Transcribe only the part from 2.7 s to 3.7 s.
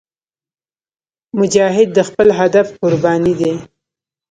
قرباني دی.